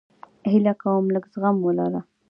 [0.51, 2.01] هیله کوم لږ زغم ولره